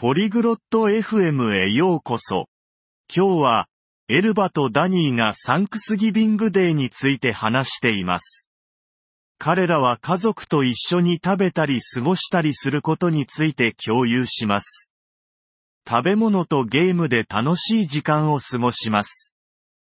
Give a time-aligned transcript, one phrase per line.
[0.00, 2.46] ポリグロット FM へようこそ。
[3.12, 3.66] 今日は、
[4.06, 8.48] エルバとダニーがサンクスギビングデーについて話しています。
[9.38, 14.92] 彼らは家族と一緒に食べたり過ごしたりすることについて共有します。
[15.84, 19.34] 食べ物とゲームで楽しい時間を過ごします。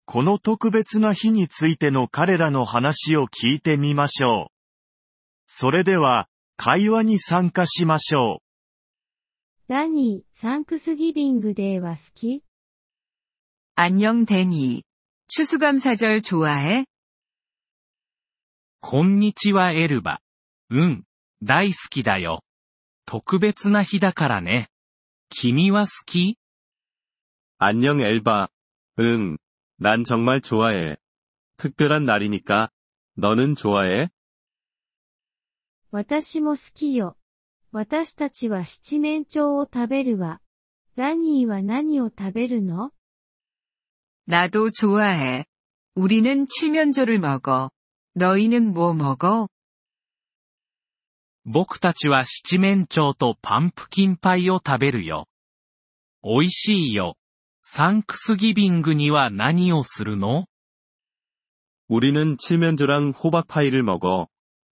[0.05, 4.55] この特別な日についての彼らの話を聞いてみましょう。
[5.49, 8.44] それでは、会話に参加しましょう。
[9.68, 12.44] ダニー、サンクスギビングデーは好き
[13.76, 14.84] 안녕 데니.
[15.28, 16.86] 추수감사절 좋아해?
[18.82, 20.22] こんにちはエルバ。
[20.70, 21.04] うん、
[21.44, 22.44] 大好きだよ。
[23.06, 24.70] 特別な日だからね。
[25.30, 26.38] 君は好き
[27.60, 28.50] 안녕 엘바.
[29.00, 29.38] 응,
[29.78, 30.98] 난 정말 좋아해.
[31.58, 32.70] 특별한 날이니까.
[33.18, 34.08] 너는 좋아해?
[35.92, 37.16] 私も好きよ。
[37.74, 40.42] 私たちは七面鳥を食べるわ。
[40.96, 42.92] ダニーは何を食べるの
[44.26, 45.46] 나도 좋아해.
[45.96, 47.72] 우리는 칠면조를 먹어.
[48.16, 49.48] 너희는 뭐 먹어?
[51.46, 55.28] 僕たちは七面鳥とパンプキンパイを食べるよ。
[56.24, 57.16] 美味しいよ。
[57.62, 60.46] サンクスギビングには何をするの
[61.88, 64.28] 우리는 칠면조랑 호박파이를 먹어.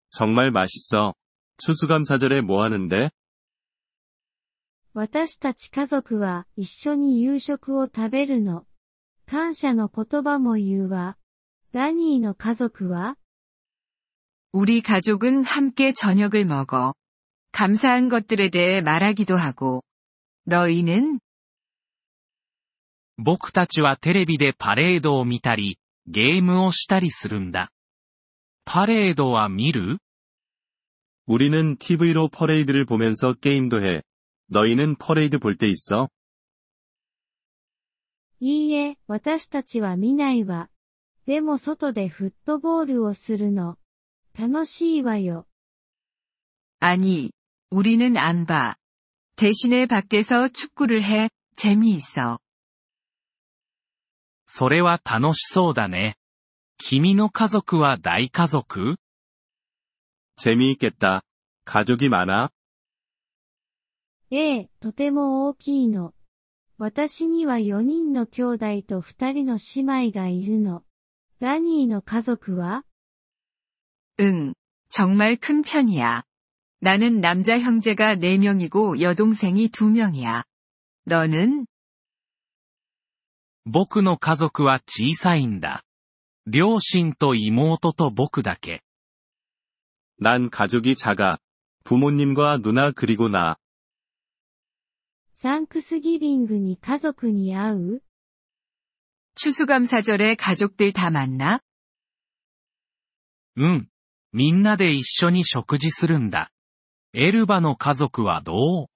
[0.10, 1.14] 정말 맛있어.
[1.60, 3.10] 추수감사절에 뭐 하는데?
[4.94, 8.66] 私たち家族は一緒に夕食を食べるの。
[9.26, 11.18] 感謝の言葉も言うわ。
[11.74, 13.18] ダニーの家族は
[14.54, 16.94] 우리 가족은 함께 저녁을 먹어.
[17.52, 19.84] 감사한 것들에 대해 말하기도 하고.
[20.46, 21.20] 너희는?
[23.18, 27.70] 僕たちはテレビでパレードを見たり、ゲームをしたりするんだ。
[28.64, 29.98] パレードは見る
[31.30, 34.02] 우리는 TV로 퍼레이드를 보면서 게임도 해.
[34.48, 36.10] 너희는 퍼레이드 볼 때 있어?
[38.40, 40.70] いいえ、私たちは見ないわ。
[41.26, 43.78] でも外でフットボールをするの。
[44.38, 45.48] 楽しいわよ。
[46.80, 47.32] 아니,
[47.72, 48.76] 우리는 안 봐.
[49.36, 51.30] 대신에 밖에서 축구를 해.
[51.56, 52.40] 재미있어.
[54.46, 56.16] それは楽しそうだね。
[56.78, 58.98] 君の家族は大家族
[60.36, 61.24] 재미있겠다.
[61.70, 62.50] 가족이 많아?
[64.32, 66.14] ええ、とても大きいの。
[66.78, 70.84] 私には4人の兄弟と2人の姉妹がいるの。
[71.40, 72.84] ラニーの家族は
[74.20, 74.54] 응,
[74.90, 76.24] 정말 큰 편이야.
[76.80, 80.44] 나는 남자 형제가 4명이고 여동생이 2명이야.
[81.06, 81.66] 너는?
[83.66, 85.84] 僕の家族は小さいんだ。
[86.46, 88.82] 両親と妹と僕だけ。
[90.20, 91.40] 난 가족이 작아.
[91.84, 93.58] 부모님과 누나 그리고 나.
[95.34, 98.02] サンクスギビングに家族に会う
[99.36, 101.60] 추수감사절에 가족들 다 만나?
[103.58, 103.90] うん。
[104.32, 106.52] みんなで一緒に食事するんだ。
[107.14, 108.54] エルバの家族はど
[108.84, 108.88] う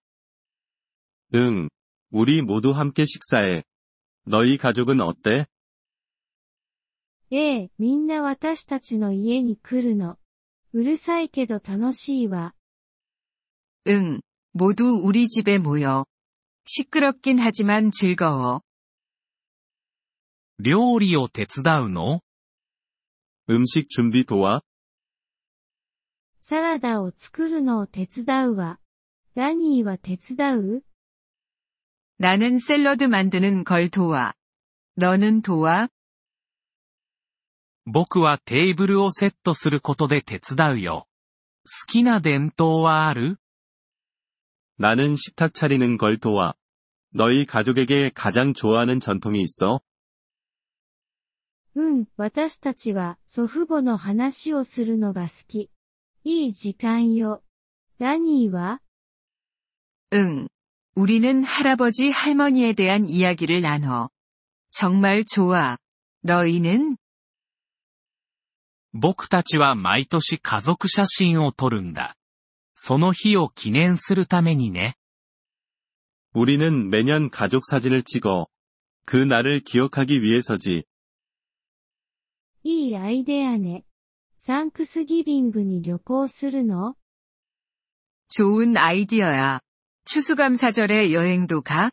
[1.34, 1.70] 응.
[2.12, 3.64] 우리 모두 함께 식사해.
[4.26, 5.46] 너희 가족은 어때?
[7.32, 10.18] ええ、みんな私たちの家に来るの。
[10.74, 12.56] うるさいけど楽しいわ。
[13.88, 14.22] 응,
[14.54, 16.06] 모두 우리 집에 모여.
[16.66, 18.62] 시끄럽긴 하지만 즐거워.
[20.62, 22.22] 料理を手伝うの
[23.50, 24.62] 음식 준비 도와?
[26.42, 28.80] サラダを作るのを手伝うわ。
[29.36, 30.82] ラニーは手伝う
[32.18, 34.34] 나는 샐러드 만드는 걸 도와.
[34.98, 35.88] 너는 도와?
[37.86, 41.08] 僕はテーブルをセットすることで手伝うよ。
[41.64, 43.40] 好きな伝統はある
[44.78, 46.54] 나는 식탁 차리는 걸 도와.
[47.12, 49.82] 너희 가족에게 가장 좋아하는 전통이 있어?
[51.76, 55.70] うん、私たちは祖父母の話をするのが好き。
[56.24, 57.42] いい時間よ。
[58.00, 58.82] ラニーは
[60.14, 60.48] 응.
[60.96, 64.10] 우리는 할아버지 할머니에 대한 이야기를 나눠.
[64.72, 65.78] 정말 좋아.
[66.24, 66.98] 너희는?
[68.92, 72.16] 僕たちは毎年家族写真を撮るんだ。
[72.74, 74.96] その日を記念するためにね。
[76.34, 78.48] 우리는 매년 가족 사진을 찍어.
[79.06, 80.84] 그 날을 기억하기 위해서지.
[82.64, 83.84] いいアイデアね。
[84.38, 86.96] サンクスギビングに旅行するの
[88.30, 89.60] 좋은 아이디어야.
[90.06, 91.92] 추수감사절에 여행도 가?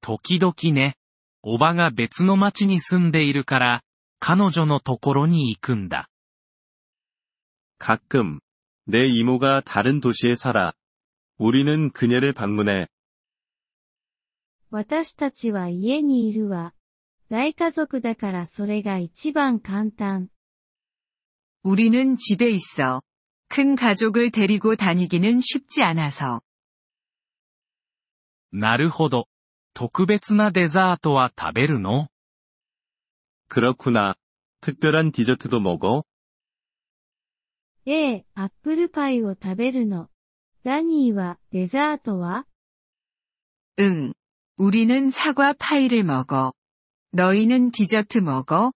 [0.00, 0.96] 時々ね。
[1.42, 3.82] おばが別の町に住んでいるから、
[4.18, 6.08] 彼女のところに行くんだ。
[7.78, 8.40] 가끔.
[8.86, 10.72] 내 이모가 다른 도시에 살아.
[11.38, 12.86] 우리는 그녀를 방문해
[14.70, 16.74] 私たちは家にいるわ。
[17.28, 20.28] 大家族だからそれが一番簡単。
[21.62, 23.02] 우리는 집에 있어.
[23.48, 26.42] 큰 가족을 데리고 다니기는 쉽지 않아서.
[28.52, 29.26] なるほど。
[29.74, 32.08] 特別なデザートは食べるの
[33.48, 34.14] 그렇구나.
[34.60, 36.04] 특별한 디저트도 먹어?
[37.86, 40.08] ええ、アップルパイを食べるの。
[40.64, 42.46] ラニーは、デザートは
[43.78, 44.12] 응.
[44.56, 46.52] 우리는 사과 파이를 먹어.
[47.12, 48.72] 너희는 디저트 먹어?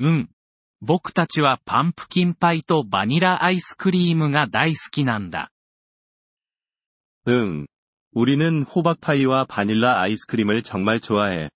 [0.00, 0.28] うん。
[0.80, 5.50] 僕たちはパンプキンパイとバニラアイスクリームが大好きなんだ。
[7.26, 7.66] 응.
[8.12, 11.50] 우리는 호박파이와 바닐라 아이스크림을 정말 좋아해.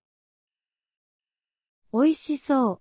[1.92, 2.80] 美味しそ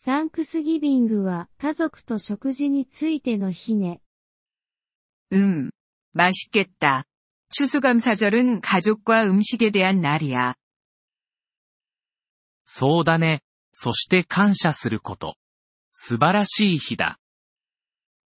[0.00, 4.00] サンクスギビングは家族と食事についての日ね。
[5.32, 5.70] 음.
[6.12, 7.04] 맛있겠다.
[7.50, 10.54] 추수감사절은 가족과 음식에 대한 날이야.
[12.64, 13.40] そうだね。
[13.72, 15.34] そして感謝すること。
[15.92, 17.18] 素晴らしい日だ。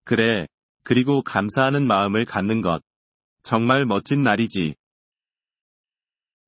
[0.06, 0.48] 그래.
[0.84, 2.81] 그리고 감사하는 마음을 갖는 것.
[3.44, 4.75] 정말 멋진 날이지.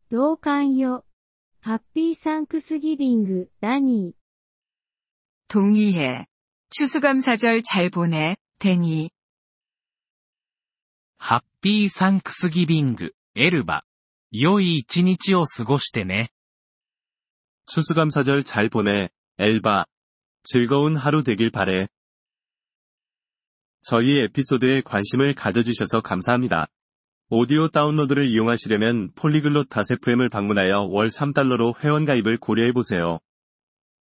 [0.09, 1.05] 同感よ。
[1.59, 4.21] ハッピーサンクスギビング、ラニー。
[5.47, 6.25] 동의해.
[6.69, 9.09] 추수감사절 잘 보내, 데니.
[11.17, 13.83] ハッピーサンクスギビング、エルバ。
[14.31, 16.29] 良い一日を過ごしてね。
[17.67, 19.85] 추수감사절 잘 보내, 엘바.
[20.43, 21.87] 즐거운 하루 되길 바래.
[23.83, 26.67] 저희 에피소드에 관심을 가져주셔서 감사합니다.
[27.29, 33.19] 오디오 다운로드를 이용하시려면 폴리글롯 다세프엠을 방문하여 월 3달러로 회원가입을 고려해보세요.